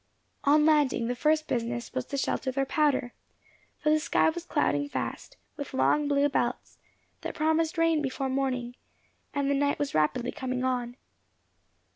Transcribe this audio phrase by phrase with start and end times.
[0.45, 3.13] On landing, their first business was to shelter their powder,
[3.77, 6.79] for the sky was clouding fast, with long blue belts,
[7.21, 8.75] that promised rain before morning,
[9.31, 10.97] and the night was rapidly coming on.